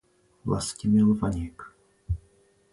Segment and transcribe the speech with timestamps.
[0.45, 1.61] Vlastimil Vaněk.